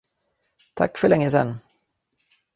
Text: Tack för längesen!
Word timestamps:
Tack 0.75 0.97
för 0.97 1.09
längesen! 1.09 1.59